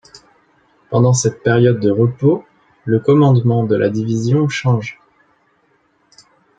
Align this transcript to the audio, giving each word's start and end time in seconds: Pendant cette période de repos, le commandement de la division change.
Pendant 0.89 1.13
cette 1.13 1.43
période 1.43 1.79
de 1.79 1.91
repos, 1.91 2.43
le 2.85 2.99
commandement 2.99 3.65
de 3.65 3.75
la 3.75 3.89
division 3.91 4.49
change. 4.49 4.99